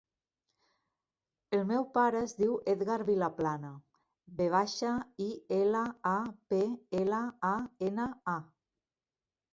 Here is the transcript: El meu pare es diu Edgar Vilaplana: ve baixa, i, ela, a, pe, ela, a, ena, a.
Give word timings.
El 1.57 1.65
meu 1.71 1.83
pare 1.97 2.21
es 2.27 2.33
diu 2.39 2.55
Edgar 2.73 2.95
Vilaplana: 3.11 3.71
ve 4.41 4.47
baixa, 4.55 4.95
i, 5.29 5.31
ela, 5.61 5.85
a, 6.13 6.17
pe, 6.55 6.63
ela, 7.03 7.21
a, 7.55 7.57
ena, 7.91 8.13
a. 8.39 8.41